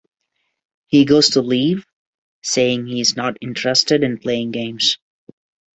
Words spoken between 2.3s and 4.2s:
saying he is not interested in